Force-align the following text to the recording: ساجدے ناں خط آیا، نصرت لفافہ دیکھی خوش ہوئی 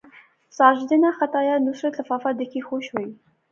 ساجدے 0.57 0.95
ناں 1.01 1.15
خط 1.17 1.33
آیا، 1.41 1.55
نصرت 1.65 1.93
لفافہ 1.99 2.31
دیکھی 2.39 2.61
خوش 2.69 2.85
ہوئی 2.93 3.09